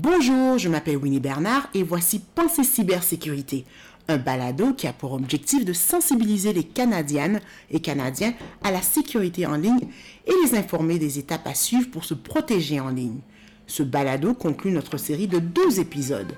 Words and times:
Bonjour, 0.00 0.58
je 0.58 0.68
m'appelle 0.68 0.96
Winnie 0.96 1.18
Bernard 1.18 1.68
et 1.74 1.82
voici 1.82 2.20
Pensée 2.20 2.62
Cybersécurité, 2.62 3.64
un 4.06 4.16
balado 4.16 4.72
qui 4.72 4.86
a 4.86 4.92
pour 4.92 5.12
objectif 5.12 5.64
de 5.64 5.72
sensibiliser 5.72 6.52
les 6.52 6.62
Canadiennes 6.62 7.40
et 7.72 7.80
Canadiens 7.80 8.32
à 8.62 8.70
la 8.70 8.80
sécurité 8.80 9.44
en 9.44 9.56
ligne 9.56 9.88
et 10.24 10.32
les 10.44 10.56
informer 10.56 11.00
des 11.00 11.18
étapes 11.18 11.48
à 11.48 11.54
suivre 11.54 11.90
pour 11.90 12.04
se 12.04 12.14
protéger 12.14 12.78
en 12.78 12.90
ligne. 12.90 13.18
Ce 13.66 13.82
balado 13.82 14.34
conclut 14.34 14.70
notre 14.70 14.98
série 14.98 15.26
de 15.26 15.40
deux 15.40 15.80
épisodes. 15.80 16.32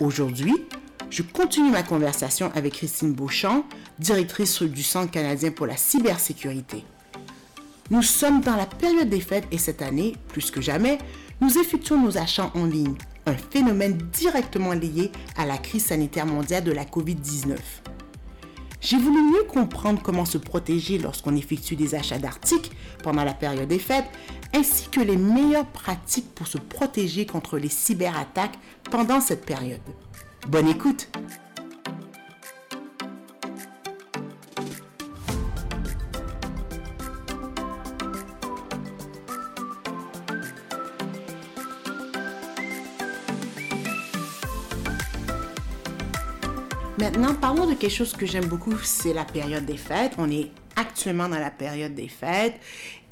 Aujourd'hui, 0.00 0.54
je 1.10 1.22
continue 1.22 1.70
ma 1.70 1.82
conversation 1.82 2.50
avec 2.54 2.74
Christine 2.74 3.12
Beauchamp, 3.12 3.64
directrice 3.98 4.62
du 4.62 4.82
Centre 4.82 5.10
canadien 5.10 5.50
pour 5.50 5.66
la 5.66 5.76
cybersécurité. 5.76 6.84
Nous 7.90 8.02
sommes 8.02 8.40
dans 8.40 8.56
la 8.56 8.66
période 8.66 9.08
des 9.08 9.20
fêtes 9.20 9.46
et 9.52 9.58
cette 9.58 9.82
année, 9.82 10.14
plus 10.28 10.50
que 10.50 10.60
jamais, 10.60 10.98
nous 11.40 11.58
effectuons 11.58 12.00
nos 12.00 12.18
achats 12.18 12.50
en 12.54 12.64
ligne, 12.64 12.96
un 13.26 13.34
phénomène 13.34 13.96
directement 14.12 14.72
lié 14.72 15.12
à 15.36 15.46
la 15.46 15.58
crise 15.58 15.86
sanitaire 15.86 16.26
mondiale 16.26 16.64
de 16.64 16.72
la 16.72 16.84
COVID-19. 16.84 17.56
J'ai 18.80 18.98
voulu 18.98 19.20
mieux 19.20 19.44
comprendre 19.44 20.00
comment 20.02 20.24
se 20.24 20.38
protéger 20.38 20.98
lorsqu'on 20.98 21.34
effectue 21.34 21.76
des 21.76 21.94
achats 21.94 22.18
d'articles 22.18 22.70
pendant 23.02 23.24
la 23.24 23.34
période 23.34 23.68
des 23.68 23.78
fêtes, 23.78 24.06
ainsi 24.54 24.88
que 24.88 25.00
les 25.00 25.16
meilleures 25.16 25.66
pratiques 25.66 26.34
pour 26.34 26.46
se 26.46 26.58
protéger 26.58 27.26
contre 27.26 27.58
les 27.58 27.68
cyberattaques 27.68 28.58
pendant 28.90 29.20
cette 29.20 29.44
période. 29.44 29.80
Bonne 30.48 30.68
écoute 30.68 31.08
Maintenant, 46.98 47.34
parlons 47.34 47.66
de 47.66 47.74
quelque 47.74 47.92
chose 47.92 48.14
que 48.14 48.24
j'aime 48.24 48.46
beaucoup, 48.46 48.76
c'est 48.82 49.12
la 49.12 49.24
période 49.24 49.66
des 49.66 49.76
fêtes. 49.76 50.12
On 50.16 50.30
est 50.30 50.50
actuellement 50.76 51.28
dans 51.28 51.38
la 51.38 51.50
période 51.50 51.94
des 51.94 52.08
fêtes 52.08 52.58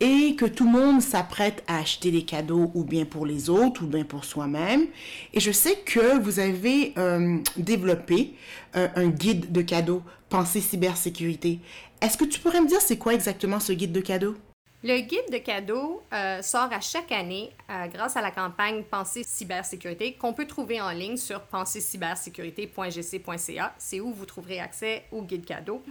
et 0.01 0.35
que 0.37 0.45
tout 0.45 0.65
le 0.65 0.71
monde 0.71 1.01
s'apprête 1.01 1.65
à 1.67 1.79
acheter 1.79 2.11
des 2.11 2.25
cadeaux 2.25 2.71
ou 2.75 2.85
bien 2.85 3.07
pour 3.07 3.25
les 3.27 3.49
autres 3.49 3.85
ou 3.85 3.87
bien 3.87 4.05
pour 4.05 4.25
soi-même. 4.25 4.87
Et 5.33 5.41
je 5.41 5.51
sais 5.51 5.77
que 5.85 6.19
vous 6.19 6.41
avez 6.41 6.93
euh, 6.99 7.39
développé 7.57 8.35
euh, 8.77 8.89
un 8.95 9.09
guide 9.09 9.51
de 9.53 9.63
cadeaux 9.63 10.03
Pensée 10.29 10.61
cybersécurité. 10.61 11.59
Est-ce 12.01 12.19
que 12.19 12.25
tu 12.25 12.41
pourrais 12.41 12.61
me 12.61 12.67
dire 12.67 12.81
c'est 12.81 12.99
quoi 12.99 13.15
exactement 13.15 13.61
ce 13.61 13.73
guide 13.73 13.93
de 13.93 14.01
cadeaux? 14.01 14.35
Le 14.83 14.99
guide 15.01 15.31
de 15.31 15.39
cadeaux 15.39 16.03
euh, 16.13 16.43
sort 16.43 16.73
à 16.73 16.81
chaque 16.81 17.13
année 17.13 17.53
grâce 17.93 18.17
à 18.17 18.21
la 18.21 18.33
campagne 18.33 18.83
Pensée 18.83 19.23
cybersécurité 19.23 20.15
qu'on 20.15 20.33
peut 20.33 20.47
trouver 20.47 20.81
en 20.81 20.91
ligne 20.91 21.17
sur 21.17 21.43
pensée-cybersécurité.gc.ca. 21.43 23.75
C'est 23.79 24.01
où 24.01 24.13
vous 24.13 24.27
trouverez 24.27 24.59
accès 24.59 25.05
au 25.13 25.23
guide 25.23 25.45
cadeau 25.45 25.85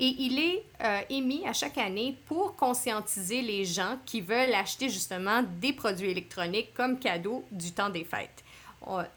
et 0.00 0.16
il 0.18 0.38
est 0.38 0.64
euh, 0.82 1.02
émis 1.10 1.46
à 1.46 1.52
chaque 1.52 1.76
année 1.76 2.16
pour 2.24 2.56
conscientiser 2.56 3.42
les 3.42 3.66
gens 3.66 3.98
qui 4.06 4.22
veulent 4.22 4.54
acheter 4.54 4.88
justement 4.88 5.42
des 5.60 5.74
produits 5.74 6.10
électroniques 6.10 6.72
comme 6.72 6.98
cadeau 6.98 7.44
du 7.52 7.72
temps 7.72 7.90
des 7.90 8.04
fêtes. 8.04 8.42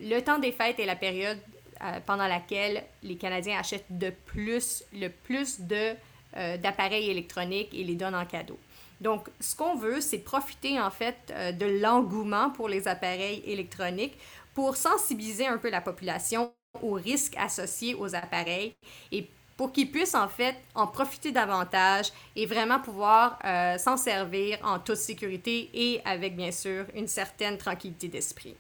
Le 0.02 0.20
temps 0.20 0.40
des 0.40 0.52
fêtes 0.52 0.80
est 0.80 0.86
la 0.86 0.98
période 0.98 1.40
euh, 1.82 2.00
pendant 2.06 2.28
laquelle 2.28 2.84
les 3.02 3.16
Canadiens 3.16 3.60
achètent 3.60 3.98
de 3.98 4.10
plus, 4.10 4.84
le 4.92 5.08
plus 5.08 5.62
de, 5.62 5.94
euh, 6.36 6.58
d'appareils 6.58 7.10
électroniques 7.10 7.74
et 7.74 7.86
les 7.86 7.96
donnent 7.96 8.16
en 8.16 8.26
cadeau. 8.26 8.60
Donc, 9.00 9.30
ce 9.40 9.56
qu'on 9.56 9.76
veut, 9.76 10.02
c'est 10.02 10.20
profiter 10.20 10.80
en 10.82 10.92
fait 10.92 11.34
de 11.60 11.82
l'engouement 11.82 12.50
pour 12.52 12.70
les 12.70 12.88
appareils 12.88 13.42
électroniques 13.46 14.18
pour 14.54 14.76
sensibiliser 14.78 15.48
un 15.48 15.58
peu 15.58 15.70
la 15.70 15.82
population 15.82 16.54
aux 16.82 16.94
risques 16.94 17.36
associés 17.38 17.96
aux 17.96 18.16
appareils 18.16 18.76
et 19.12 19.28
pour 19.58 19.72
qu'ils 19.72 19.92
puissent 19.92 20.16
en 20.16 20.28
fait 20.28 20.56
en 20.76 20.88
profiter 20.88 21.32
davantage 21.32 22.12
et 22.36 22.46
vraiment 22.46 22.80
pouvoir 22.80 23.40
euh, 23.46 23.78
s'en 23.78 23.98
servir 23.98 24.58
en 24.64 24.80
toute 24.80 24.98
sécurité 24.98 25.70
et 25.74 26.02
avec 26.06 26.36
bien 26.36 26.52
sûr 26.52 26.86
une 26.96 27.08
certaine 27.08 27.58
tranquillité 27.58 28.08
d'esprit. 28.08 28.56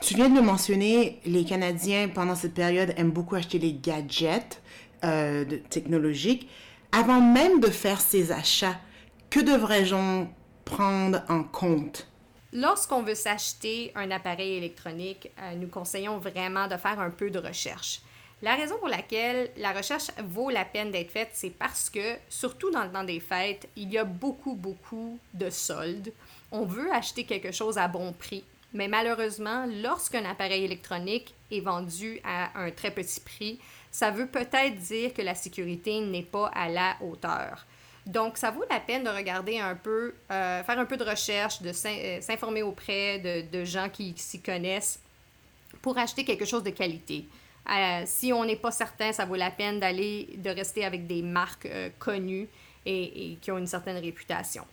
Tu 0.00 0.14
viens 0.14 0.28
de 0.28 0.36
le 0.36 0.42
mentionner, 0.42 1.20
les 1.26 1.44
Canadiens 1.44 2.08
pendant 2.08 2.36
cette 2.36 2.54
période 2.54 2.94
aiment 2.96 3.10
beaucoup 3.10 3.34
acheter 3.34 3.58
des 3.58 3.72
gadgets 3.72 4.62
euh, 5.04 5.44
technologiques. 5.70 6.48
Avant 6.92 7.20
même 7.20 7.60
de 7.60 7.68
faire 7.68 8.00
ces 8.00 8.30
achats, 8.32 8.78
que 9.30 9.40
devrais-je 9.40 10.24
prendre 10.64 11.22
en 11.28 11.42
compte? 11.42 12.08
Lorsqu'on 12.52 13.02
veut 13.02 13.14
s'acheter 13.14 13.92
un 13.94 14.10
appareil 14.10 14.56
électronique, 14.56 15.30
euh, 15.40 15.54
nous 15.54 15.68
conseillons 15.68 16.18
vraiment 16.18 16.66
de 16.66 16.76
faire 16.76 16.98
un 17.00 17.10
peu 17.10 17.30
de 17.30 17.38
recherche. 17.38 18.00
La 18.40 18.54
raison 18.54 18.78
pour 18.78 18.88
laquelle 18.88 19.50
la 19.56 19.72
recherche 19.72 20.10
vaut 20.22 20.48
la 20.48 20.64
peine 20.64 20.92
d'être 20.92 21.10
faite, 21.10 21.30
c'est 21.32 21.50
parce 21.50 21.90
que, 21.90 22.16
surtout 22.28 22.70
dans 22.70 22.84
le 22.84 22.92
temps 22.92 23.02
des 23.02 23.18
fêtes, 23.18 23.68
il 23.74 23.92
y 23.92 23.98
a 23.98 24.04
beaucoup, 24.04 24.54
beaucoup 24.54 25.18
de 25.34 25.50
soldes. 25.50 26.12
On 26.52 26.64
veut 26.64 26.92
acheter 26.92 27.24
quelque 27.24 27.50
chose 27.50 27.78
à 27.78 27.88
bon 27.88 28.12
prix, 28.12 28.44
mais 28.72 28.86
malheureusement, 28.86 29.66
lorsqu'un 29.82 30.24
appareil 30.24 30.64
électronique 30.64 31.34
est 31.50 31.60
vendu 31.60 32.20
à 32.22 32.56
un 32.60 32.70
très 32.70 32.92
petit 32.92 33.20
prix, 33.20 33.58
ça 33.90 34.12
veut 34.12 34.28
peut-être 34.28 34.76
dire 34.76 35.12
que 35.12 35.22
la 35.22 35.34
sécurité 35.34 36.00
n'est 36.00 36.22
pas 36.22 36.46
à 36.54 36.68
la 36.68 36.96
hauteur. 37.00 37.66
Donc, 38.06 38.38
ça 38.38 38.52
vaut 38.52 38.64
la 38.70 38.78
peine 38.78 39.02
de 39.02 39.10
regarder 39.10 39.58
un 39.58 39.74
peu, 39.74 40.14
euh, 40.30 40.62
faire 40.62 40.78
un 40.78 40.84
peu 40.86 40.96
de 40.96 41.04
recherche, 41.04 41.60
de 41.60 41.70
euh, 41.70 42.20
s'informer 42.20 42.62
auprès 42.62 43.18
de, 43.18 43.50
de 43.50 43.64
gens 43.64 43.88
qui 43.88 44.14
s'y 44.16 44.40
connaissent 44.40 45.00
pour 45.82 45.98
acheter 45.98 46.24
quelque 46.24 46.44
chose 46.44 46.62
de 46.62 46.70
qualité. 46.70 47.26
Euh, 47.70 48.02
si 48.06 48.32
on 48.32 48.44
n'est 48.44 48.56
pas 48.56 48.70
certain, 48.70 49.12
ça 49.12 49.24
vaut 49.24 49.36
la 49.36 49.50
peine 49.50 49.78
d'aller, 49.78 50.28
de 50.36 50.50
rester 50.50 50.84
avec 50.84 51.06
des 51.06 51.22
marques 51.22 51.66
euh, 51.66 51.90
connues 51.98 52.48
et, 52.86 53.36
qui 53.42 53.50
ont 53.50 53.58
une 53.58 53.66
certaine 53.66 53.98
réputation. 53.98 54.64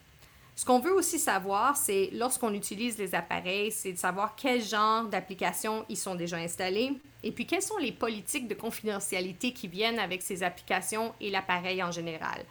Ce 0.55 0.63
qu'on 0.63 0.79
veut 0.79 0.93
aussi 0.93 1.19
savoir, 1.19 1.75
c'est 1.75 2.09
lorsqu'on 2.13 2.53
utilise 2.53 2.97
les 2.97 3.13
appareils, 3.13 3.71
c'est 3.73 3.91
de 3.91 3.97
savoir 3.97 4.35
quel 4.37 4.63
genre 4.63 5.03
d'applications 5.05 5.85
ils 5.89 5.97
sont 5.97 6.15
déjà 6.15 6.37
installés 6.37 6.93
et 7.23 7.31
puis 7.31 7.45
quelles 7.45 7.61
sont 7.61 7.77
les 7.77 7.91
politiques 7.91 8.47
de 8.47 8.53
confidentialité 8.53 9.51
qui 9.51 9.67
viennent 9.67 9.99
avec 9.99 10.21
ces 10.21 10.43
applications 10.43 11.13
et 11.19 11.29
l'appareil 11.29 11.83
en 11.83 11.91
général. 11.91 12.45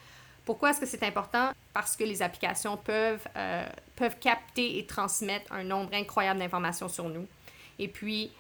Pourquoi 0.45 0.71
est-ce 0.71 0.81
que 0.81 0.87
c'est 0.87 1.03
important? 1.03 1.53
Parce 1.73 1.97
que 1.97 2.05
les 2.05 2.21
applications 2.21 2.77
peuvent, 2.77 3.27
euh, 3.37 3.67
peuvent 3.97 4.19
capter 4.19 4.79
et 4.79 4.85
transmettre 4.85 5.51
un 5.51 5.65
nombre 5.65 5.95
incroyable 5.95 6.41
d'informations 6.41 6.89
sur 6.89 7.09
nous. 7.09 7.27
Et 7.79 7.89
puis, 7.89 8.31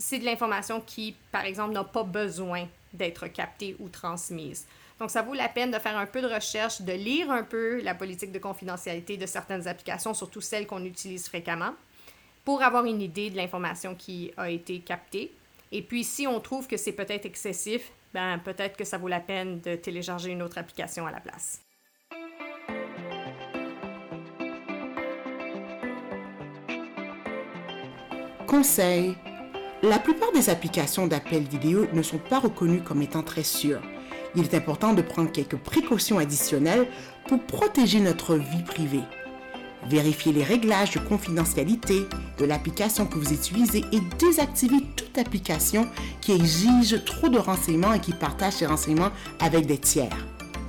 c'est 0.00 0.18
de 0.18 0.24
l'information 0.24 0.80
qui, 0.80 1.14
par 1.30 1.44
exemple, 1.44 1.72
n'a 1.72 1.84
pas 1.84 2.02
besoin 2.02 2.66
d'être 2.92 3.28
captée 3.28 3.76
ou 3.78 3.88
transmise. 3.88 4.66
Donc, 4.98 5.10
ça 5.10 5.22
vaut 5.22 5.34
la 5.34 5.48
peine 5.48 5.70
de 5.70 5.78
faire 5.78 5.96
un 5.96 6.06
peu 6.06 6.20
de 6.22 6.26
recherche, 6.26 6.82
de 6.82 6.92
lire 6.92 7.30
un 7.30 7.42
peu 7.42 7.80
la 7.82 7.94
politique 7.94 8.32
de 8.32 8.38
confidentialité 8.38 9.16
de 9.16 9.26
certaines 9.26 9.68
applications, 9.68 10.12
surtout 10.14 10.40
celles 10.40 10.66
qu'on 10.66 10.84
utilise 10.84 11.28
fréquemment, 11.28 11.72
pour 12.44 12.62
avoir 12.62 12.86
une 12.86 13.00
idée 13.00 13.30
de 13.30 13.36
l'information 13.36 13.94
qui 13.94 14.32
a 14.36 14.50
été 14.50 14.80
captée. 14.80 15.32
Et 15.70 15.82
puis, 15.82 16.02
si 16.02 16.26
on 16.26 16.40
trouve 16.40 16.66
que 16.66 16.76
c'est 16.76 16.92
peut-être 16.92 17.26
excessif, 17.26 17.92
ben, 18.12 18.38
peut-être 18.38 18.76
que 18.76 18.84
ça 18.84 18.98
vaut 18.98 19.08
la 19.08 19.20
peine 19.20 19.60
de 19.60 19.76
télécharger 19.76 20.30
une 20.30 20.42
autre 20.42 20.58
application 20.58 21.06
à 21.06 21.12
la 21.12 21.20
place. 21.20 21.60
Conseil 28.46 29.14
la 29.82 29.98
plupart 29.98 30.32
des 30.32 30.50
applications 30.50 31.06
d'appel 31.06 31.42
vidéo 31.42 31.86
ne 31.92 32.02
sont 32.02 32.18
pas 32.18 32.38
reconnues 32.38 32.82
comme 32.82 33.00
étant 33.02 33.22
très 33.22 33.42
sûres. 33.42 33.80
Il 34.36 34.42
est 34.44 34.54
important 34.54 34.92
de 34.92 35.02
prendre 35.02 35.32
quelques 35.32 35.56
précautions 35.56 36.18
additionnelles 36.18 36.86
pour 37.26 37.42
protéger 37.44 38.00
notre 38.00 38.36
vie 38.36 38.62
privée. 38.62 39.02
Vérifiez 39.88 40.32
les 40.32 40.44
réglages 40.44 40.92
de 40.92 40.98
confidentialité 40.98 42.06
de 42.38 42.44
l'application 42.44 43.06
que 43.06 43.18
vous 43.18 43.32
utilisez 43.32 43.82
et 43.92 44.00
désactivez 44.18 44.82
toute 44.94 45.16
application 45.16 45.88
qui 46.20 46.32
exige 46.32 47.02
trop 47.04 47.30
de 47.30 47.38
renseignements 47.38 47.94
et 47.94 48.00
qui 48.00 48.12
partage 48.12 48.54
ces 48.54 48.66
renseignements 48.66 49.10
avec 49.40 49.64
des 49.64 49.78
tiers. 49.78 50.26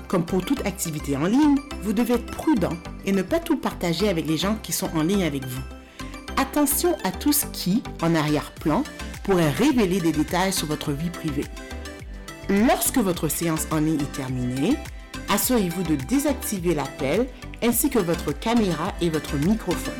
Comme 0.08 0.26
pour 0.26 0.44
toute 0.44 0.66
activité 0.66 1.18
en 1.18 1.26
ligne, 1.26 1.58
vous 1.84 1.94
devez 1.94 2.14
être 2.14 2.32
prudent 2.32 2.78
et 3.06 3.12
ne 3.12 3.22
pas 3.22 3.40
tout 3.40 3.58
partager 3.58 4.08
avec 4.08 4.26
les 4.26 4.38
gens 4.38 4.58
qui 4.64 4.72
sont 4.72 4.90
en 4.96 5.04
ligne 5.04 5.24
avec 5.24 5.46
vous. 5.46 5.62
Attention 6.38 6.98
à 7.04 7.12
tout 7.12 7.34
ce 7.34 7.46
qui, 7.48 7.84
en 8.02 8.16
arrière-plan, 8.16 8.84
pourrait 9.24 9.52
révéler 9.52 10.00
des 10.00 10.12
détails 10.12 10.54
sur 10.54 10.68
votre 10.68 10.92
vie 10.92 11.10
privée. 11.10 11.46
Lorsque 12.50 12.98
votre 12.98 13.28
séance 13.28 13.68
en 13.72 13.78
ligne 13.78 14.02
est 14.02 14.12
terminée, 14.12 14.76
assurez-vous 15.30 15.84
de 15.84 15.96
désactiver 15.96 16.74
l'appel 16.74 17.28
ainsi 17.64 17.90
que 17.90 18.00
votre 18.00 18.32
caméra 18.32 18.94
et 19.02 19.10
votre 19.10 19.36
microphone. 19.36 19.94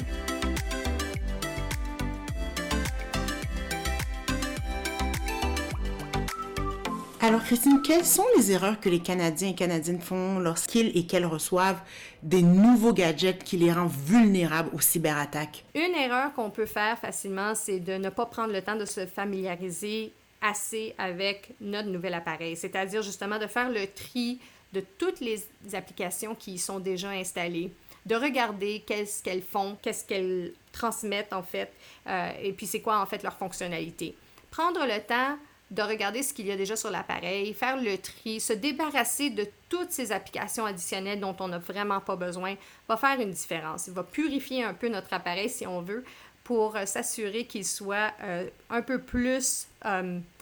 Alors 7.24 7.44
Christine, 7.44 7.84
quelles 7.84 8.04
sont 8.04 8.26
les 8.36 8.52
erreurs 8.52 8.80
que 8.80 8.90
les 8.90 9.00
Canadiens 9.00 9.50
et 9.50 9.54
Canadiennes 9.54 10.02
font 10.02 10.40
lorsqu'ils 10.40 10.98
et 10.98 11.06
qu'elles 11.06 11.28
reçoivent 11.28 11.80
des 12.24 12.42
nouveaux 12.42 12.94
gadgets 12.94 13.44
qui 13.44 13.58
les 13.58 13.72
rendent 13.72 13.92
vulnérables 13.92 14.72
aux 14.74 14.80
cyberattaques? 14.80 15.64
Une 15.76 15.94
erreur 15.94 16.34
qu'on 16.34 16.50
peut 16.50 16.66
faire 16.66 16.98
facilement, 16.98 17.54
c'est 17.54 17.80
de 17.80 17.94
ne 17.94 18.10
pas 18.10 18.26
prendre 18.26 18.52
le 18.52 18.64
temps 18.64 18.76
de 18.76 18.86
se 18.86 19.06
familiariser 19.06 20.12
assez 20.42 20.96
avec 20.98 21.54
notre 21.62 21.90
nouvel 21.90 22.16
appareil, 22.16 22.56
c'est-à-dire 22.56 23.04
justement 23.04 23.38
de 23.38 23.46
faire 23.46 23.70
le 23.70 23.86
tri 23.86 24.40
de 24.74 24.84
toutes 24.98 25.20
les 25.20 25.44
applications 25.74 26.34
qui 26.34 26.54
y 26.54 26.58
sont 26.58 26.80
déjà 26.80 27.10
installées, 27.10 27.72
de 28.04 28.16
regarder 28.16 28.84
qu'est-ce 28.88 29.22
qu'elles 29.22 29.44
font, 29.44 29.78
qu'est-ce 29.80 30.06
qu'elles 30.06 30.54
transmettent 30.72 31.34
en 31.34 31.44
fait, 31.44 31.72
euh, 32.08 32.32
et 32.42 32.52
puis 32.52 32.66
c'est 32.66 32.82
quoi 32.82 33.00
en 33.00 33.06
fait 33.06 33.22
leur 33.22 33.38
fonctionnalité. 33.38 34.16
Prendre 34.50 34.84
le 34.88 35.00
temps 35.02 35.38
de 35.72 35.82
regarder 35.82 36.22
ce 36.22 36.34
qu'il 36.34 36.46
y 36.48 36.52
a 36.52 36.58
déjà 36.58 36.76
sur 36.76 36.92
l'appareil, 36.92 37.54
faire 37.54 37.78
le 37.78 37.98
tri, 37.98 38.40
se 38.40 38.54
débarrasser 38.54 39.30
de 39.30 39.48
toutes 39.70 39.92
ces 39.92 40.12
applications 40.12 40.66
additionnelles 40.66 41.20
dont 41.20 41.36
on 41.40 41.48
n'a 41.48 41.60
vraiment 41.60 42.02
pas 42.02 42.18
besoin, 42.18 42.56
va 42.88 42.98
faire 42.98 43.20
une 43.20 43.32
différence. 43.32 43.88
Il 43.88 43.94
va 43.94 44.04
purifier 44.04 44.64
un 44.64 44.74
peu 44.74 44.90
notre 44.90 45.14
appareil 45.14 45.50
si 45.50 45.66
on 45.66 45.82
veut 45.82 46.04
pour 46.44 46.76
euh, 46.76 46.86
s'assurer 46.86 47.46
qu'il 47.46 47.66
soit 47.66 48.12
euh, 48.22 48.48
un 48.70 48.82
peu 48.82 49.00
plus 49.00 49.68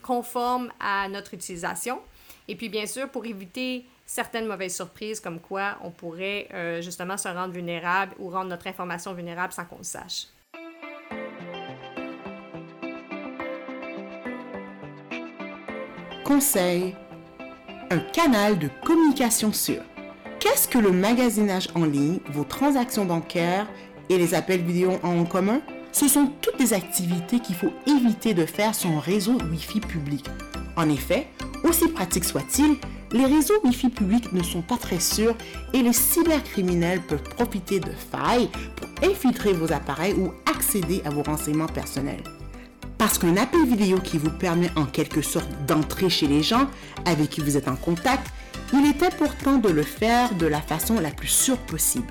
conforme 0.02 0.70
à 0.80 1.08
notre 1.08 1.32
utilisation. 1.32 2.00
Et 2.46 2.56
puis 2.56 2.68
bien 2.68 2.84
sûr, 2.86 3.08
pour 3.08 3.24
éviter 3.24 3.86
certaines 4.10 4.46
mauvaises 4.46 4.74
surprises 4.74 5.20
comme 5.20 5.38
quoi 5.38 5.78
on 5.82 5.90
pourrait 5.90 6.48
euh, 6.52 6.82
justement 6.82 7.16
se 7.16 7.28
rendre 7.28 7.52
vulnérable 7.54 8.12
ou 8.18 8.28
rendre 8.28 8.50
notre 8.50 8.66
information 8.66 9.14
vulnérable 9.14 9.52
sans 9.52 9.64
qu'on 9.64 9.78
le 9.78 9.84
sache. 9.84 10.26
Conseil. 16.30 16.94
Un 17.90 17.98
canal 17.98 18.56
de 18.56 18.70
communication 18.84 19.52
sûr. 19.52 19.82
Qu'est-ce 20.38 20.68
que 20.68 20.78
le 20.78 20.92
magasinage 20.92 21.66
en 21.74 21.84
ligne, 21.84 22.20
vos 22.30 22.44
transactions 22.44 23.04
bancaires 23.04 23.66
et 24.08 24.16
les 24.16 24.32
appels 24.34 24.62
vidéo 24.62 24.92
en 25.02 25.24
commun? 25.24 25.60
Ce 25.90 26.06
sont 26.06 26.30
toutes 26.40 26.56
des 26.56 26.72
activités 26.72 27.40
qu'il 27.40 27.56
faut 27.56 27.72
éviter 27.88 28.32
de 28.32 28.46
faire 28.46 28.76
sur 28.76 28.90
un 28.90 29.00
réseau 29.00 29.38
Wi-Fi 29.50 29.80
public. 29.80 30.24
En 30.76 30.88
effet, 30.88 31.26
aussi 31.64 31.88
pratique 31.88 32.24
soit-il, 32.24 32.76
les 33.10 33.26
réseaux 33.26 33.60
Wi-Fi 33.64 33.88
publics 33.88 34.32
ne 34.32 34.44
sont 34.44 34.62
pas 34.62 34.76
très 34.76 35.00
sûrs 35.00 35.34
et 35.72 35.82
les 35.82 35.92
cybercriminels 35.92 37.00
peuvent 37.00 37.24
profiter 37.24 37.80
de 37.80 37.90
failles 37.90 38.50
pour 38.76 38.88
infiltrer 39.10 39.52
vos 39.52 39.72
appareils 39.72 40.14
ou 40.14 40.32
accéder 40.48 41.02
à 41.04 41.10
vos 41.10 41.24
renseignements 41.24 41.66
personnels. 41.66 42.22
Parce 43.00 43.16
qu'un 43.16 43.38
appel 43.38 43.64
vidéo 43.64 43.96
qui 43.98 44.18
vous 44.18 44.28
permet 44.28 44.70
en 44.76 44.84
quelque 44.84 45.22
sorte 45.22 45.48
d'entrer 45.66 46.10
chez 46.10 46.26
les 46.26 46.42
gens 46.42 46.68
avec 47.06 47.30
qui 47.30 47.40
vous 47.40 47.56
êtes 47.56 47.66
en 47.66 47.74
contact, 47.74 48.26
il 48.74 48.84
est 48.84 49.02
important 49.02 49.56
de 49.56 49.70
le 49.70 49.82
faire 49.82 50.34
de 50.34 50.44
la 50.44 50.60
façon 50.60 51.00
la 51.00 51.10
plus 51.10 51.28
sûre 51.28 51.56
possible. 51.56 52.06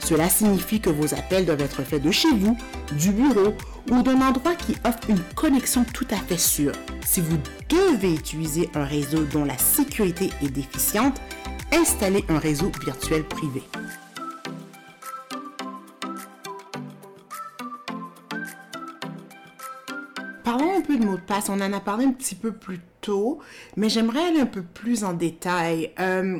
Cela 0.00 0.28
signifie 0.28 0.80
que 0.80 0.90
vos 0.90 1.14
appels 1.14 1.46
doivent 1.46 1.60
être 1.60 1.84
faits 1.84 2.02
de 2.02 2.10
chez 2.10 2.32
vous, 2.32 2.58
du 2.98 3.12
bureau 3.12 3.54
ou 3.92 4.02
d'un 4.02 4.20
endroit 4.22 4.56
qui 4.56 4.74
offre 4.84 5.08
une 5.08 5.22
connexion 5.36 5.84
tout 5.94 6.08
à 6.10 6.16
fait 6.16 6.36
sûre. 6.36 6.72
Si 7.06 7.20
vous 7.20 7.38
devez 7.68 8.12
utiliser 8.12 8.68
un 8.74 8.84
réseau 8.84 9.22
dont 9.32 9.44
la 9.44 9.56
sécurité 9.56 10.30
est 10.42 10.50
déficiente, 10.50 11.20
installez 11.70 12.24
un 12.28 12.40
réseau 12.40 12.72
virtuel 12.84 13.22
privé. 13.22 13.62
Parlons 20.44 20.76
un 20.76 20.82
peu 20.82 20.98
de 20.98 21.04
mots 21.04 21.16
de 21.16 21.22
passe. 21.22 21.48
On 21.48 21.60
en 21.60 21.72
a 21.72 21.80
parlé 21.80 22.04
un 22.04 22.12
petit 22.12 22.34
peu 22.34 22.52
plus 22.52 22.80
tôt, 23.00 23.40
mais 23.76 23.88
j'aimerais 23.88 24.28
aller 24.28 24.40
un 24.40 24.46
peu 24.46 24.62
plus 24.62 25.02
en 25.02 25.14
détail. 25.14 25.90
Euh, 25.98 26.38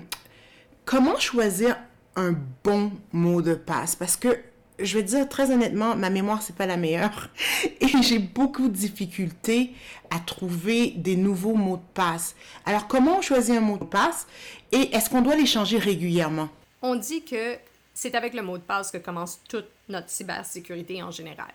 comment 0.85 1.19
choisir 1.19 1.79
un 2.15 2.35
bon 2.62 2.93
mot 3.12 3.41
de 3.41 3.55
passe? 3.55 3.97
Parce 3.97 4.17
que 4.17 4.39
je 4.79 4.99
vais 4.99 5.03
dire 5.03 5.27
très 5.27 5.51
honnêtement, 5.51 5.97
ma 5.97 6.11
mémoire, 6.11 6.43
c'est 6.43 6.55
pas 6.55 6.67
la 6.67 6.77
meilleure. 6.77 7.31
Et 7.81 8.03
j'ai 8.03 8.19
beaucoup 8.19 8.69
de 8.69 8.77
difficultés 8.77 9.73
à 10.11 10.19
trouver 10.19 10.91
des 10.91 11.17
nouveaux 11.17 11.55
mots 11.55 11.79
de 11.79 11.93
passe. 11.95 12.37
Alors, 12.67 12.87
comment 12.89 13.19
on 13.19 13.23
choisit 13.23 13.57
un 13.57 13.61
mot 13.61 13.79
de 13.79 13.85
passe? 13.85 14.27
Et 14.71 14.95
est-ce 14.95 15.09
qu'on 15.09 15.23
doit 15.23 15.37
les 15.37 15.47
changer 15.47 15.79
régulièrement? 15.79 16.50
On 16.83 16.97
dit 16.97 17.25
que 17.25 17.57
c'est 17.95 18.15
avec 18.15 18.35
le 18.35 18.43
mot 18.43 18.59
de 18.59 18.62
passe 18.62 18.91
que 18.91 18.99
commence 18.99 19.41
toute 19.49 19.69
notre 19.89 20.11
cybersécurité 20.11 21.03
en 21.03 21.11
général. 21.11 21.53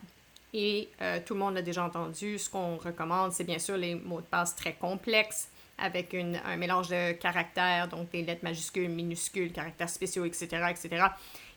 Et 0.54 0.90
euh, 1.02 1.20
tout 1.26 1.34
le 1.34 1.40
monde 1.40 1.54
l'a 1.54 1.62
déjà 1.62 1.84
entendu. 1.84 2.40
Ce 2.40 2.50
qu'on 2.50 2.78
recommande, 2.78 3.32
c'est 3.32 3.44
bien 3.44 3.60
sûr 3.60 3.78
les 3.78 3.96
mots 3.96 4.22
de 4.22 4.26
passe 4.26 4.56
très 4.56 4.74
complexes 4.74 5.50
avec 5.82 6.14
un 6.14 6.58
mélange 6.58 6.90
de 6.90 7.14
caractères, 7.14 7.88
donc 7.88 8.12
des 8.12 8.22
lettres 8.22 8.44
majuscules, 8.44 8.90
minuscules, 8.90 9.52
caractères 9.52 9.90
spéciaux, 9.90 10.26
etc., 10.26 10.48
etc. 10.70 11.06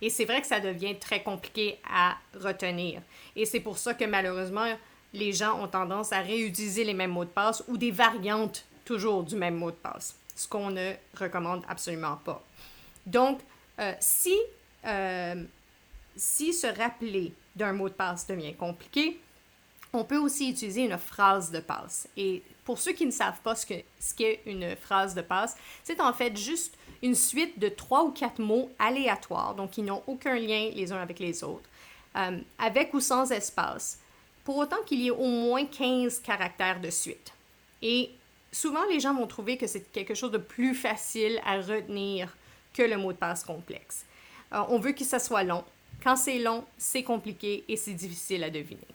Et 0.00 0.10
c'est 0.10 0.24
vrai 0.24 0.40
que 0.40 0.46
ça 0.46 0.60
devient 0.60 0.96
très 0.98 1.22
compliqué 1.22 1.78
à 1.92 2.16
retenir. 2.38 3.02
Et 3.34 3.44
c'est 3.46 3.60
pour 3.60 3.78
ça 3.78 3.94
que 3.94 4.04
malheureusement, 4.04 4.66
les 5.12 5.32
gens 5.32 5.60
ont 5.60 5.68
tendance 5.68 6.12
à 6.12 6.20
réutiliser 6.20 6.84
les 6.84 6.94
mêmes 6.94 7.10
mots 7.10 7.24
de 7.24 7.30
passe 7.30 7.62
ou 7.68 7.76
des 7.76 7.90
variantes 7.90 8.64
toujours 8.84 9.22
du 9.22 9.36
même 9.36 9.56
mot 9.56 9.70
de 9.70 9.76
passe, 9.76 10.16
ce 10.34 10.48
qu'on 10.48 10.70
ne 10.70 10.92
recommande 11.18 11.64
absolument 11.68 12.16
pas. 12.24 12.42
Donc, 13.06 13.40
euh, 13.80 13.92
si, 14.00 14.36
euh, 14.84 15.42
si 16.16 16.52
se 16.52 16.66
rappeler 16.66 17.32
d'un 17.56 17.72
mot 17.72 17.88
de 17.88 17.94
passe 17.94 18.26
devient 18.26 18.54
compliqué, 18.54 19.18
on 19.92 20.04
peut 20.04 20.16
aussi 20.16 20.50
utiliser 20.50 20.84
une 20.84 20.98
phrase 20.98 21.50
de 21.50 21.60
passe. 21.60 22.08
Et 22.16 22.42
pour 22.64 22.78
ceux 22.78 22.92
qui 22.92 23.04
ne 23.04 23.10
savent 23.10 23.40
pas 23.42 23.54
ce 23.54 23.66
qu'est 23.66 23.84
ce 24.00 24.48
une 24.48 24.74
phrase 24.76 25.14
de 25.14 25.22
passe, 25.22 25.56
c'est 25.84 26.00
en 26.00 26.12
fait 26.12 26.36
juste 26.36 26.74
une 27.02 27.14
suite 27.14 27.58
de 27.58 27.68
trois 27.68 28.04
ou 28.04 28.10
quatre 28.10 28.40
mots 28.40 28.70
aléatoires, 28.78 29.54
donc 29.54 29.72
qui 29.72 29.82
n'ont 29.82 30.02
aucun 30.06 30.36
lien 30.36 30.70
les 30.72 30.92
uns 30.92 31.02
avec 31.02 31.18
les 31.18 31.44
autres, 31.44 31.68
euh, 32.16 32.38
avec 32.58 32.94
ou 32.94 33.00
sans 33.00 33.30
espace, 33.32 33.98
pour 34.44 34.56
autant 34.56 34.82
qu'il 34.86 35.00
y 35.00 35.08
ait 35.08 35.10
au 35.10 35.26
moins 35.26 35.66
15 35.66 36.20
caractères 36.20 36.80
de 36.80 36.90
suite. 36.90 37.32
Et 37.82 38.10
souvent, 38.52 38.84
les 38.88 39.00
gens 39.00 39.14
vont 39.14 39.26
trouver 39.26 39.56
que 39.56 39.66
c'est 39.66 39.92
quelque 39.92 40.14
chose 40.14 40.30
de 40.30 40.38
plus 40.38 40.74
facile 40.74 41.40
à 41.44 41.56
retenir 41.56 42.34
que 42.72 42.82
le 42.82 42.96
mot 42.96 43.12
de 43.12 43.18
passe 43.18 43.44
complexe. 43.44 44.04
Euh, 44.52 44.62
on 44.68 44.78
veut 44.78 44.92
que 44.92 45.04
ça 45.04 45.18
soit 45.18 45.42
long. 45.42 45.64
Quand 46.02 46.16
c'est 46.16 46.38
long, 46.38 46.64
c'est 46.76 47.02
compliqué 47.02 47.64
et 47.68 47.76
c'est 47.76 47.94
difficile 47.94 48.42
à 48.44 48.50
deviner. 48.50 48.86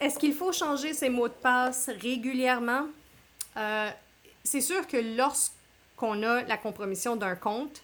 Est-ce 0.00 0.18
qu'il 0.18 0.34
faut 0.34 0.52
changer 0.52 0.94
ses 0.94 1.10
mots 1.10 1.28
de 1.28 1.34
passe 1.34 1.90
régulièrement? 2.00 2.86
Euh, 3.56 3.90
c'est 4.42 4.60
sûr 4.60 4.86
que 4.86 4.96
lorsqu'on 5.16 6.22
a 6.22 6.42
la 6.42 6.56
compromission 6.56 7.16
d'un 7.16 7.36
compte, 7.36 7.82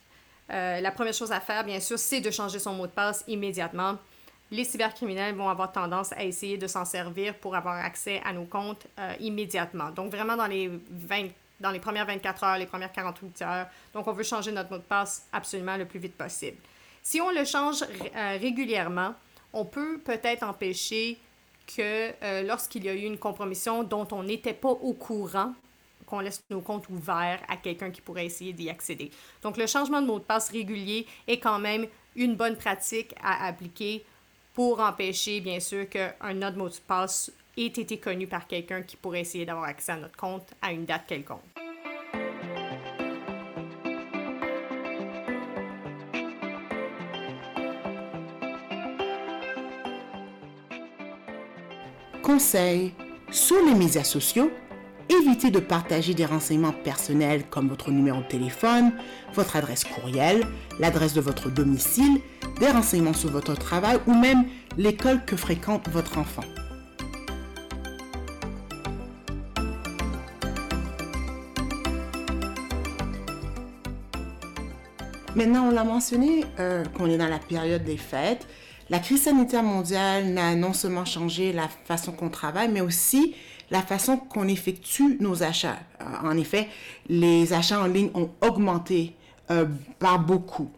euh, 0.50 0.80
la 0.80 0.90
première 0.90 1.12
chose 1.12 1.30
à 1.30 1.40
faire, 1.40 1.62
bien 1.64 1.78
sûr, 1.78 1.98
c'est 1.98 2.20
de 2.20 2.30
changer 2.30 2.58
son 2.58 2.72
mot 2.72 2.86
de 2.86 2.92
passe 2.92 3.22
immédiatement. 3.28 3.98
Les 4.50 4.64
cybercriminels 4.64 5.34
vont 5.34 5.50
avoir 5.50 5.70
tendance 5.70 6.12
à 6.12 6.24
essayer 6.24 6.56
de 6.56 6.66
s'en 6.66 6.86
servir 6.86 7.34
pour 7.34 7.54
avoir 7.54 7.76
accès 7.84 8.22
à 8.24 8.32
nos 8.32 8.46
comptes 8.46 8.86
euh, 8.98 9.12
immédiatement. 9.20 9.90
Donc, 9.90 10.10
vraiment 10.10 10.36
dans 10.36 10.46
les, 10.46 10.68
20, 10.90 11.28
dans 11.60 11.70
les 11.70 11.80
premières 11.80 12.06
24 12.06 12.44
heures, 12.44 12.58
les 12.58 12.66
premières 12.66 12.92
48 12.92 13.42
heures. 13.42 13.66
Donc, 13.92 14.06
on 14.06 14.12
veut 14.12 14.24
changer 14.24 14.50
notre 14.52 14.70
mot 14.70 14.78
de 14.78 14.82
passe 14.82 15.26
absolument 15.34 15.76
le 15.76 15.84
plus 15.84 16.00
vite 16.00 16.16
possible. 16.16 16.56
Si 17.02 17.20
on 17.20 17.30
le 17.30 17.44
change 17.44 17.84
régulièrement, 18.40 19.14
on 19.52 19.64
peut 19.64 19.98
peut-être 19.98 20.42
empêcher 20.42 21.18
que 21.66 22.12
euh, 22.22 22.42
lorsqu'il 22.42 22.84
y 22.84 22.88
a 22.88 22.94
eu 22.94 23.02
une 23.02 23.18
compromission 23.18 23.82
dont 23.82 24.08
on 24.12 24.22
n'était 24.22 24.54
pas 24.54 24.70
au 24.70 24.92
courant, 24.94 25.52
qu'on 26.06 26.20
laisse 26.20 26.42
nos 26.48 26.62
comptes 26.62 26.88
ouverts 26.88 27.40
à 27.48 27.56
quelqu'un 27.56 27.90
qui 27.90 28.00
pourrait 28.00 28.24
essayer 28.24 28.54
d'y 28.54 28.70
accéder. 28.70 29.10
Donc, 29.42 29.58
le 29.58 29.66
changement 29.66 30.00
de 30.00 30.06
mot 30.06 30.18
de 30.18 30.24
passe 30.24 30.48
régulier 30.48 31.06
est 31.26 31.38
quand 31.38 31.58
même 31.58 31.86
une 32.16 32.34
bonne 32.34 32.56
pratique 32.56 33.14
à 33.22 33.46
appliquer 33.46 34.04
pour 34.54 34.80
empêcher, 34.80 35.40
bien 35.40 35.60
sûr, 35.60 35.86
qu'un 35.88 36.42
autre 36.42 36.56
mot 36.56 36.68
de 36.70 36.74
passe 36.86 37.30
ait 37.58 37.66
été 37.66 37.98
connu 37.98 38.26
par 38.26 38.46
quelqu'un 38.46 38.82
qui 38.82 38.96
pourrait 38.96 39.20
essayer 39.20 39.44
d'avoir 39.44 39.66
accès 39.66 39.92
à 39.92 39.96
notre 39.96 40.16
compte 40.16 40.48
à 40.62 40.72
une 40.72 40.86
date 40.86 41.06
quelconque. 41.06 41.42
Conseil 52.28 52.92
sur 53.30 53.56
les 53.64 53.74
médias 53.74 54.04
sociaux, 54.04 54.50
évitez 55.08 55.50
de 55.50 55.60
partager 55.60 56.12
des 56.12 56.26
renseignements 56.26 56.74
personnels 56.74 57.44
comme 57.48 57.70
votre 57.70 57.90
numéro 57.90 58.20
de 58.20 58.28
téléphone, 58.28 58.92
votre 59.32 59.56
adresse 59.56 59.82
courriel, 59.82 60.46
l'adresse 60.78 61.14
de 61.14 61.22
votre 61.22 61.48
domicile, 61.48 62.20
des 62.60 62.68
renseignements 62.68 63.14
sur 63.14 63.30
votre 63.30 63.54
travail 63.54 63.98
ou 64.06 64.12
même 64.12 64.44
l'école 64.76 65.24
que 65.24 65.36
fréquente 65.36 65.88
votre 65.88 66.18
enfant. 66.18 66.44
Maintenant, 75.34 75.68
on 75.68 75.70
l'a 75.70 75.84
mentionné 75.84 76.44
euh, 76.58 76.84
qu'on 76.84 77.08
est 77.08 77.16
dans 77.16 77.28
la 77.28 77.38
période 77.38 77.84
des 77.84 77.96
fêtes. 77.96 78.46
La 78.90 79.00
crise 79.00 79.22
sanitaire 79.24 79.62
mondiale 79.62 80.26
n'a 80.26 80.54
non 80.54 80.72
seulement 80.72 81.04
changé 81.04 81.52
la 81.52 81.68
façon 81.68 82.12
qu'on 82.12 82.30
travaille, 82.30 82.70
mais 82.70 82.80
aussi 82.80 83.34
la 83.70 83.82
façon 83.82 84.16
qu'on 84.16 84.48
effectue 84.48 85.18
nos 85.20 85.42
achats. 85.42 85.78
En 86.22 86.36
effet, 86.38 86.68
les 87.06 87.52
achats 87.52 87.82
en 87.82 87.86
ligne 87.86 88.10
ont 88.14 88.30
augmenté 88.40 89.14
euh, 89.50 89.66
par 89.98 90.18
beaucoup. 90.20 90.70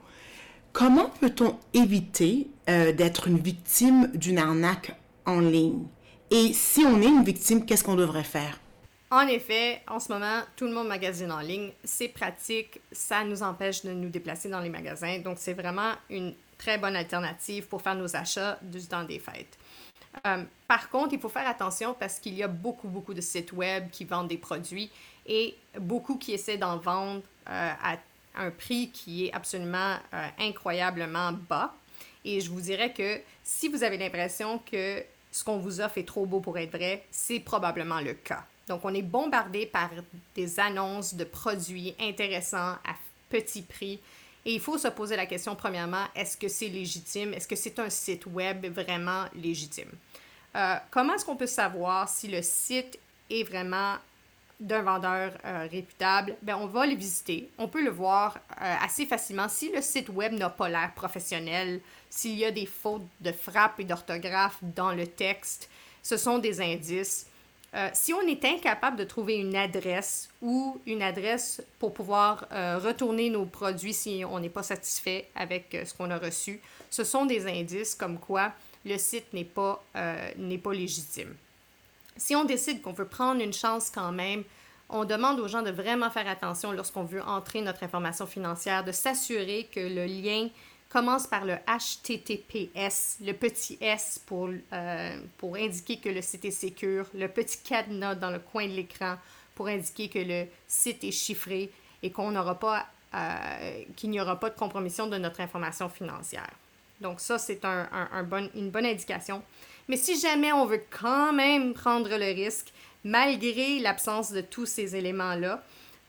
Comment 0.73 1.09
peut-on 1.21 1.57
éviter 1.73 2.49
euh, 2.69 2.93
d'être 2.93 3.29
une 3.29 3.39
victime 3.39 4.11
d'une 4.15 4.39
arnaque 4.39 4.93
en 5.25 5.39
ligne? 5.39 5.85
Et 6.33 6.53
si 6.53 6.85
on 6.85 7.01
est 7.01 7.09
une 7.09 7.25
victime, 7.25 7.65
qu'est-ce 7.65 7.85
qu'on 7.85 7.97
devrait 7.97 8.25
faire? 8.25 8.61
En 9.13 9.27
effet, 9.27 9.83
en 9.89 9.99
ce 9.99 10.13
moment, 10.13 10.41
tout 10.57 10.67
le 10.67 10.73
monde 10.73 10.87
magasine 10.89 11.33
en 11.33 11.41
ligne. 11.41 11.71
C'est 11.83 12.09
pratique, 12.09 12.81
ça 12.93 13.25
nous 13.25 13.43
empêche 13.43 13.85
de 13.85 13.93
nous 13.93 14.09
déplacer 14.09 14.49
dans 14.49 14.61
les 14.61 14.69
magasins. 14.69 15.19
Donc, 15.19 15.37
c'est 15.39 15.55
vraiment 15.55 15.93
une 16.09 16.35
très 16.61 16.77
bonne 16.77 16.95
alternative 16.95 17.67
pour 17.69 17.81
faire 17.81 17.95
nos 17.95 18.15
achats 18.15 18.59
du 18.61 18.81
des 19.09 19.19
fêtes. 19.19 19.59
Euh, 20.27 20.45
par 20.69 20.91
contre, 20.91 21.15
il 21.15 21.21
faut 21.21 21.29
faire 21.29 21.49
attention 21.49 21.95
parce 21.99 22.19
qu'il 22.19 22.35
y 22.35 22.43
a 22.43 22.49
beaucoup, 22.49 22.89
beaucoup 22.89 23.15
de 23.15 23.21
sites 23.21 23.53
web 23.53 23.91
qui 23.91 24.05
vendent 24.05 24.29
des 24.29 24.37
produits 24.37 24.91
et 25.27 25.57
beaucoup 25.79 26.19
qui 26.19 26.33
essaient 26.33 26.59
d'en 26.59 26.77
vendre 26.77 27.23
euh, 27.49 27.73
à 27.83 27.97
un 28.37 28.51
prix 28.51 28.91
qui 28.91 29.27
est 29.27 29.33
absolument 29.33 29.97
euh, 30.13 30.27
incroyablement 30.39 31.33
bas. 31.33 31.73
Et 32.25 32.41
je 32.41 32.51
vous 32.51 32.61
dirais 32.61 32.93
que 32.93 33.21
si 33.43 33.69
vous 33.69 33.83
avez 33.83 33.97
l'impression 33.97 34.59
que 34.59 35.03
ce 35.33 35.43
qu'on 35.45 35.59
vous 35.59 35.81
offre 35.81 35.97
est 35.97 36.07
trop 36.07 36.27
beau 36.27 36.41
pour 36.41 36.59
être 36.59 36.77
vrai, 36.77 37.07
c'est 37.11 37.41
probablement 37.41 38.01
le 38.01 38.15
cas. 38.15 38.45
Donc, 38.69 38.85
on 38.85 38.93
est 38.93 39.03
bombardé 39.03 39.65
par 39.65 39.91
des 40.35 40.61
annonces 40.61 41.15
de 41.15 41.25
produits 41.25 41.95
intéressants 41.99 42.75
à 42.85 42.95
petit 43.31 43.63
prix. 43.63 44.01
Et 44.45 44.55
il 44.55 44.61
faut 44.61 44.79
se 44.79 44.89
poser 44.89 45.17
la 45.17 45.27
question, 45.27 45.55
premièrement, 45.55 46.05
est-ce 46.15 46.37
que 46.37 46.49
c'est 46.49 46.69
légitime? 46.69 47.35
Est-ce 47.35 47.47
que 47.47 47.57
c'est 47.57 47.79
un 47.79 47.91
site 47.91 48.27
web 48.27 48.67
vraiment 48.67 49.25
légitime? 49.35 49.91
Euh, 50.57 50.77
comment 50.91 51.15
est-ce 51.15 51.25
qu'on 51.25 51.37
peut 51.37 51.47
savoir 51.47 52.09
si 52.09 52.29
le 52.29 52.43
site 52.43 52.99
est 53.29 53.45
vraiment 53.45 53.97
d'un 54.59 54.83
vendeur 54.83 55.33
euh, 55.45 55.69
réputable? 55.71 56.37
Bien, 56.43 56.57
on 56.57 56.67
va 56.67 56.87
le 56.87 56.95
visiter. 56.95 57.51
On 57.59 57.69
peut 57.69 57.85
le 57.85 57.91
voir 57.91 58.39
euh, 58.61 58.75
assez 58.83 59.07
facilement. 59.07 59.49
Si 59.49 59.71
le 59.71 59.83
site 59.83 60.09
web 60.09 60.33
n'a 60.33 60.51
pas 60.51 60.69
l'air 60.69 60.93
professionnel, 60.95 61.81
s'il 62.09 62.37
y 62.37 62.45
a 62.45 62.51
des 62.51 62.67
fautes 62.67 63.07
de 63.21 63.33
frappe 63.33 63.79
et 63.79 63.85
d'orthographe 63.85 64.59
dans 64.63 64.93
le 64.93 65.07
texte, 65.07 65.69
ce 66.03 66.17
sont 66.17 66.39
des 66.39 66.61
indices. 66.61 67.27
Euh, 67.73 67.89
si 67.93 68.13
on 68.13 68.23
est 68.23 68.45
incapable 68.45 68.97
de 68.97 69.05
trouver 69.05 69.37
une 69.37 69.55
adresse 69.55 70.29
ou 70.43 70.81
une 70.87 71.03
adresse 71.03 71.63
pour 71.79 71.95
pouvoir 71.95 72.47
euh, 72.51 72.79
retourner 72.79 73.31
nos 73.31 73.45
produits 73.45 73.95
si 73.95 74.25
on 74.29 74.41
n'est 74.41 74.49
pas 74.49 74.65
satisfait 74.65 75.29
avec 75.37 75.73
euh, 75.75 75.85
ce 75.85 75.95
qu'on 75.95 76.11
a 76.11 76.19
reçu, 76.19 76.61
ce 76.91 77.05
sont 77.05 77.27
des 77.27 77.47
indices 77.47 77.95
comme 77.95 78.19
quoi 78.19 78.53
le 78.85 78.99
site 78.99 79.33
n'est 79.33 79.45
pas, 79.45 79.85
pas 79.93 80.73
légitime. 80.73 81.37
Si 82.17 82.35
on 82.35 82.45
décide 82.45 82.81
qu'on 82.81 82.93
veut 82.93 83.07
prendre 83.07 83.43
une 83.43 83.53
chance 83.53 83.91
quand 83.91 84.11
même, 84.11 84.43
on 84.89 85.05
demande 85.05 85.39
aux 85.39 85.49
gens 85.49 85.63
de 85.63 85.71
vraiment 85.71 86.11
faire 86.11 86.27
attention 86.27 86.73
lorsqu'on 86.73 87.05
veut 87.05 87.23
entrer 87.23 87.61
notre 87.61 87.85
information 87.85 88.27
financière, 88.27 88.83
de 88.83 88.91
s'assurer 88.91 89.69
que 89.71 89.81
le 89.81 90.07
lien 90.07 90.49
commence 90.91 91.27
par 91.27 91.45
le 91.45 91.55
HTTPS, 91.55 93.19
le 93.25 93.33
petit 93.33 93.79
S 93.81 94.21
pour, 94.27 94.51
euh, 94.73 95.21
pour 95.39 95.57
indiquer 95.57 95.99
que 95.99 96.09
le 96.09 96.21
site 96.21 96.45
est 96.45 96.51
sécure, 96.51 97.07
le 97.15 97.29
petit 97.29 97.59
cadenas 97.63 98.17
dans 98.17 98.31
le 98.31 98.41
coin 98.41 98.67
de 98.67 98.73
l'écran 98.73 99.17
pour 99.55 99.69
indiquer 99.69 100.09
que 100.09 100.19
le 100.19 100.47
site 100.67 101.05
est 101.05 101.13
chiffré 101.13 101.71
et 102.03 102.11
qu'on 102.11 102.33
n'aura 102.33 102.59
pas, 102.59 102.87
euh, 103.15 103.83
qu'il 103.97 104.11
n'y 104.11 104.21
aura 104.21 104.39
pas 104.39 104.51
de 104.51 104.59
compromission 104.59 105.07
de 105.07 105.17
notre 105.17 105.41
information 105.41 105.89
financière. 105.89 106.51
Donc 107.01 107.21
ça, 107.21 107.39
c'est 107.39 107.65
un, 107.65 107.89
une 108.55 108.71
bonne 108.71 108.87
indication. 108.87 109.43
Mais 109.89 109.97
si 109.97 110.19
jamais 110.19 110.53
on 110.53 110.67
veut 110.67 110.83
quand 110.91 111.33
même 111.33 111.73
prendre 111.73 112.09
le 112.09 112.35
risque, 112.35 112.73
malgré 113.05 113.79
l'absence 113.79 114.33
de 114.33 114.41
tous 114.41 114.67
ces 114.67 114.97
éléments-là, 114.97 115.63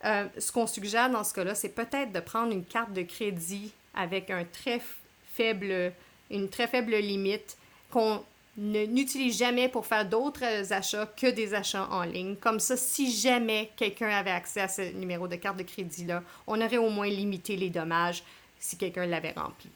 euh, 0.06 0.26
ce 0.38 0.52
qu'on 0.52 0.68
suggère 0.68 1.10
dans 1.10 1.24
ce 1.24 1.34
cas-là, 1.34 1.54
c'est 1.54 1.70
peut-être 1.70 2.12
de 2.12 2.20
prendre 2.20 2.52
une 2.52 2.66
carte 2.66 2.94
de 2.94 3.04
crédit 3.04 3.72
avec 3.94 4.32
faible, 5.34 5.94
une 6.30 6.50
très 6.50 6.68
faible 6.68 6.96
limite 6.96 7.58
qu'on 7.90 8.24
n'utilise 8.58 9.38
jamais 9.38 9.70
pour 9.70 9.86
faire 9.86 10.08
d'autres 10.08 10.74
achats 10.74 11.06
que 11.06 11.28
des 11.28 11.54
achats 11.54 11.88
en 11.90 12.04
ligne. 12.04 12.36
Comme 12.36 12.60
ça, 12.60 12.78
si 12.78 13.12
jamais 13.12 13.72
quelqu'un 13.76 14.10
avait 14.10 14.32
accès 14.32 14.62
à 14.62 14.68
ce 14.68 14.94
numéro 14.94 15.28
de 15.28 15.36
carte 15.36 15.58
de 15.58 15.64
crédit-là, 15.64 16.24
on 16.48 16.62
aurait 16.62 16.78
au 16.78 16.90
moins 16.90 17.08
limité 17.08 17.56
les 17.56 17.70
dommages 17.70 18.24
si 18.60 18.78
quelqu'un 18.78 19.06
l'avait 19.06 19.34
rempli. 19.36 19.70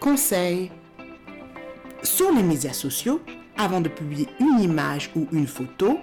Conseil. 0.00 0.70
Sur 2.02 2.32
les 2.32 2.42
médias 2.42 2.72
sociaux, 2.72 3.20
avant 3.58 3.80
de 3.80 3.88
publier 3.88 4.28
une 4.40 4.60
image 4.60 5.10
ou 5.16 5.26
une 5.32 5.46
photo, 5.46 5.98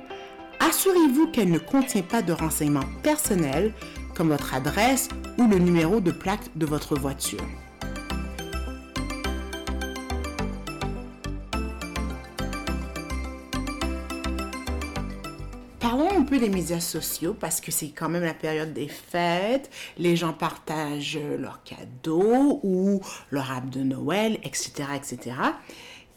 assurez-vous 0.60 1.28
qu'elle 1.28 1.52
ne 1.52 1.60
contient 1.60 2.02
pas 2.02 2.22
de 2.22 2.34
renseignements 2.34 2.82
personnels 3.02 3.74
comme 4.16 4.30
votre 4.30 4.54
adresse 4.54 5.10
ou 5.38 5.48
le 5.48 5.58
numéro 5.58 6.00
de 6.00 6.12
plaque 6.12 6.56
de 6.56 6.66
votre 6.66 6.96
voiture. 6.96 7.44
Parlons 15.80 16.10
un 16.18 16.24
peu 16.24 16.40
des 16.40 16.50
médias 16.50 16.80
sociaux 16.80 17.36
parce 17.40 17.62
que 17.62 17.70
c'est 17.70 17.90
quand 17.90 18.10
même 18.10 18.24
la 18.24 18.34
période 18.34 18.74
des 18.74 18.88
fêtes. 18.88 19.70
Les 19.98 20.16
gens 20.16 20.34
partagent 20.34 21.20
leurs 21.38 21.62
cadeaux 21.64 22.60
ou 22.64 23.02
leur 23.32 23.52
app 23.52 23.70
de 23.70 23.82
Noël, 23.82 24.40
etc., 24.44 24.86
etc. 24.96 25.36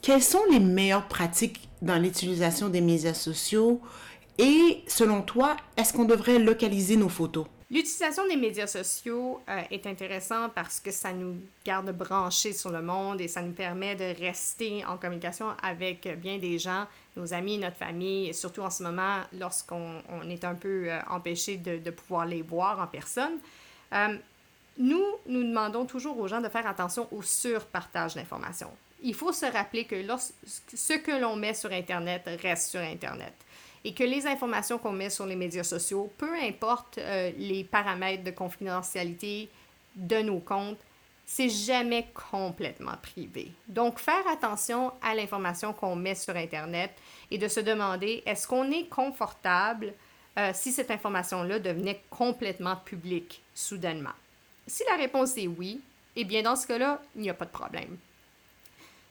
Quelles 0.07 0.23
sont 0.23 0.45
les 0.49 0.61
meilleures 0.61 1.09
pratiques 1.09 1.69
dans 1.83 2.01
l'utilisation 2.01 2.69
des 2.69 2.81
médias 2.81 3.13
sociaux? 3.13 3.81
Et 4.39 4.85
selon 4.87 5.21
toi, 5.21 5.57
est-ce 5.77 5.93
qu'on 5.93 6.05
devrait 6.05 6.39
localiser 6.39 6.97
nos 6.97 7.09
photos? 7.09 7.45
L'utilisation 7.73 8.25
des 8.29 8.37
médias 8.37 8.69
sociaux 8.69 9.41
euh, 9.49 9.63
est 9.69 9.85
intéressante 9.85 10.53
parce 10.55 10.79
que 10.79 10.93
ça 10.93 11.13
nous 11.13 11.35
garde 11.65 11.91
branchés 11.91 12.53
sur 12.53 12.71
le 12.71 12.83
monde 12.83 13.21
et 13.21 13.27
ça 13.27 13.43
nous 13.43 13.51
permet 13.51 13.97
de 13.97 14.17
rester 14.21 14.85
en 14.85 14.97
communication 14.97 15.49
avec 15.61 16.07
bien 16.21 16.39
des 16.39 16.61
gens, 16.61 16.87
nos 17.17 17.35
amis, 17.35 17.59
notre 17.59 17.77
famille, 17.77 18.29
et 18.29 18.33
surtout 18.33 18.61
en 18.61 18.71
ce 18.71 18.85
moment 18.85 19.23
lorsqu'on 19.37 20.03
est 20.31 20.45
un 20.45 20.55
peu 20.55 20.85
euh, 20.89 21.01
empêché 21.11 21.57
de, 21.57 21.91
pouvoir 21.91 22.27
les 22.27 22.43
voir 22.43 22.79
en 22.79 22.87
personne. 22.87 23.41
Euh, 23.93 24.17
nous, 24.79 25.05
nous 25.27 25.43
demandons 25.43 25.85
toujours 25.85 26.17
aux 26.21 26.29
gens 26.29 26.41
de 26.41 26.49
faire 26.49 26.69
attention 26.69 27.09
au 27.11 27.23
surpartage 27.23 28.15
d'informations 28.15 28.71
il 29.07 29.15
faut 29.15 29.33
se 29.33 29.47
rappeler 29.47 29.85
que 29.85 29.95
ce 30.75 30.95
que 30.95 31.13
l'on 31.13 31.37
met 31.37 31.55
sur 31.55 31.71
Internet 31.71 32.29
reste 32.43 32.71
sur 32.71 32.81
Internet 32.81 33.35
et 33.85 33.95
que 33.95 34.03
les 34.03 34.27
informations 34.27 34.79
qu'on 34.79 34.91
met 34.91 35.11
sur 35.11 35.27
les 35.27 35.37
médias 35.37 35.63
sociaux, 35.63 36.13
peu 36.19 36.35
importe 36.43 36.99
euh, 36.99 37.31
les 37.39 37.63
paramètres 37.63 38.25
de 38.25 38.33
confidentialité 38.33 39.49
de 39.95 40.23
nos 40.23 40.41
comptes, 40.41 40.81
c'est 41.25 41.49
jamais 41.49 42.09
complètement 42.31 42.97
privé. 43.01 43.53
Donc, 43.69 44.01
faire 44.01 44.27
attention 44.29 44.93
à 45.01 45.15
l'information 45.15 45.73
qu'on 45.73 45.95
met 45.95 46.17
sur 46.17 46.35
Internet 46.35 46.91
et 47.31 47.39
de 47.39 47.47
se 47.47 47.61
demander 47.61 48.25
est-ce 48.27 48.49
qu'on 48.49 48.73
est 48.73 48.89
confortable 48.89 49.95
euh, 50.37 50.51
si 50.53 50.73
cette 50.73 50.91
information-là 50.91 51.61
devenait 51.61 52.03
complètement 52.11 52.75
publique 52.75 53.41
soudainement? 53.55 54.15
Si 54.67 54.83
la 54.91 54.97
réponse 54.97 55.39
est 55.39 55.47
oui, 55.47 55.81
eh 56.17 56.25
bien, 56.25 56.43
dans 56.43 56.57
ce 56.57 56.67
cas-là, 56.67 57.01
il 57.15 57.23
n'y 57.23 57.31
a 57.31 57.35
pas 57.35 57.45
de 57.45 57.51
problème. 57.51 57.99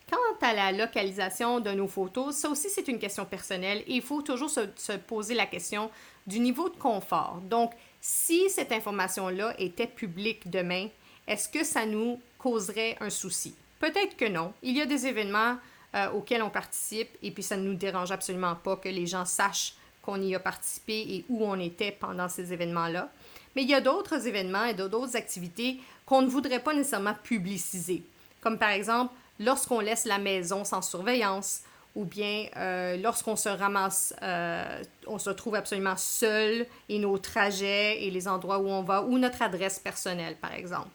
Quant 0.10 0.48
à 0.48 0.54
la 0.54 0.72
localisation 0.72 1.60
de 1.60 1.72
nos 1.72 1.88
photos, 1.88 2.36
ça 2.36 2.50
aussi 2.50 2.70
c'est 2.70 2.88
une 2.88 3.00
question 3.00 3.26
personnelle 3.26 3.80
et 3.88 3.96
il 3.96 4.02
faut 4.04 4.22
toujours 4.22 4.50
se, 4.50 4.92
poser 4.98 5.34
la 5.34 5.48
question 5.48 5.90
du 6.28 6.40
niveau 6.40 6.70
de 6.70 6.76
confort. 6.76 7.42
Donc, 7.44 7.72
si 8.02 8.50
cette 8.50 8.72
information-là 8.72 9.56
était 9.58 9.88
publique 9.88 10.50
demain, 10.50 10.90
est-ce 11.28 11.50
que 11.50 11.64
ça 11.64 11.88
nous 11.88 12.22
causerait 12.38 12.98
un 13.00 13.10
souci? 13.10 13.56
Peut-être 13.80 14.16
que 14.16 14.26
non. 14.26 14.54
Il 14.62 14.78
y 14.78 14.82
a 14.82 14.86
des 14.86 15.08
événements 15.08 15.58
euh, 15.96 16.12
auxquels 16.12 16.44
on 16.44 16.52
participe 16.52 17.10
et 17.24 17.32
puis 17.32 17.42
ça 17.42 17.58
ne 17.58 17.64
nous 17.64 17.76
dérange 17.76 18.12
absolument 18.12 18.56
pas 18.56 18.76
que 18.78 18.90
les 18.90 19.08
gens 19.08 19.26
sachent 19.26 19.74
qu'on 20.04 20.22
y 20.22 20.36
a 20.36 20.40
participé 20.40 21.00
et 21.00 21.26
où 21.30 21.44
on 21.44 21.60
était 21.60 21.92
pendant 21.92 22.30
ces 22.30 22.54
événements-là. 22.54 23.12
Mais 23.56 23.64
il 23.64 23.70
y 23.70 23.74
a 23.74 23.82
d'autres 23.82 24.28
événements 24.28 24.66
et 24.66 24.76
d'autres 24.76 25.16
activités 25.16 25.80
qu'on 26.06 26.22
ne 26.22 26.28
voudrait 26.28 26.60
pas 26.60 26.76
nécessairement 26.76 27.16
publiciser. 27.24 28.04
Comme 28.42 28.60
par 28.60 28.70
exemple, 28.70 29.14
lorsqu'on 29.40 29.80
laisse 29.80 30.06
la 30.06 30.18
maison 30.18 30.64
sans 30.64 30.82
surveillance 30.82 31.62
ou 31.96 32.04
bien 32.04 32.48
euh, 32.58 32.98
lorsqu'on 32.98 33.36
se 33.36 33.50
ramasse, 33.50 34.14
euh, 34.22 34.84
on 35.08 35.18
se 35.18 35.30
trouve 35.30 35.56
absolument 35.56 35.96
seul 35.96 36.66
et 36.90 37.00
nos 37.00 37.18
trajets 37.18 38.04
et 38.04 38.12
les 38.12 38.28
endroits 38.28 38.60
où 38.60 38.68
on 38.68 38.84
va 38.84 39.02
ou 39.04 39.18
notre 39.18 39.42
adresse 39.42 39.80
personnelle, 39.80 40.36
par 40.36 40.54
exemple. 40.54 40.90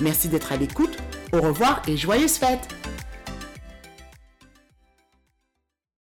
Merci 0.00 0.28
d'être 0.28 0.52
à 0.52 0.56
l'écoute. 0.56 0.96
Au 1.32 1.40
revoir 1.40 1.82
et 1.88 1.96
joyeuses 1.96 2.36
fêtes 2.36 2.68